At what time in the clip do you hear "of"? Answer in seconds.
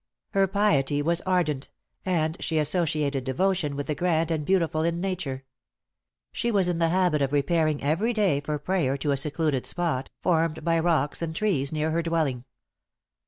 7.21-7.31